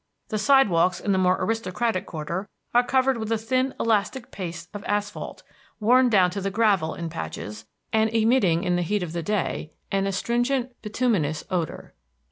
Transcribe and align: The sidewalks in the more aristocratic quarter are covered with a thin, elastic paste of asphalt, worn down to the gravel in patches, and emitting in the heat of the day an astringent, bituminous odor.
The 0.29 0.39
sidewalks 0.39 0.99
in 0.99 1.11
the 1.11 1.19
more 1.19 1.37
aristocratic 1.39 2.07
quarter 2.07 2.49
are 2.73 2.81
covered 2.83 3.17
with 3.17 3.31
a 3.31 3.37
thin, 3.37 3.75
elastic 3.79 4.31
paste 4.31 4.67
of 4.73 4.83
asphalt, 4.85 5.43
worn 5.79 6.09
down 6.09 6.31
to 6.31 6.41
the 6.41 6.49
gravel 6.49 6.95
in 6.95 7.07
patches, 7.07 7.67
and 7.93 8.09
emitting 8.09 8.63
in 8.63 8.77
the 8.77 8.81
heat 8.81 9.03
of 9.03 9.13
the 9.13 9.21
day 9.21 9.73
an 9.91 10.07
astringent, 10.07 10.71
bituminous 10.81 11.43
odor. 11.51 11.93